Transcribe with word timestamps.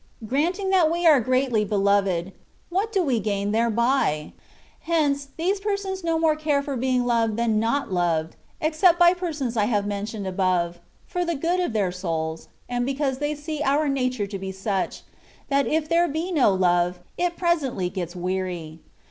Granting 0.25 0.71
that 0.71 0.89
we 0.89 1.05
are 1.05 1.19
greatly 1.21 1.63
beloved, 1.63 2.31
what 2.69 2.91
do 2.91 3.03
we 3.03 3.19
gain 3.19 3.51
thereby? 3.51 4.33
Hence, 4.79 5.27
these 5.37 5.59
persons 5.59 6.03
no 6.03 6.17
more 6.17 6.35
care 6.35 6.63
for 6.63 6.75
being 6.75 7.05
loved 7.05 7.37
than 7.37 7.59
not 7.59 7.91
loved, 7.93 8.35
except 8.59 8.97
by 8.97 9.13
the 9.13 9.19
persons 9.19 9.55
I 9.55 9.65
have 9.65 9.85
mentioned 9.85 10.25
above— 10.25 10.79
for 11.05 11.23
the 11.23 11.35
good 11.35 11.59
of 11.59 11.73
their 11.73 11.91
souls, 11.91 12.47
and 12.67 12.83
because 12.83 13.19
they 13.19 13.35
see 13.35 13.61
our 13.61 13.87
nature 13.87 14.25
to 14.25 14.39
be 14.39 14.51
such, 14.51 15.03
that 15.49 15.67
if 15.67 15.87
there 15.87 16.07
be 16.07 16.31
no 16.31 16.51
love, 16.51 16.99
it 17.15 17.37
presently 17.37 17.87
gets 17.91 18.15
w6ary. 18.15 18.79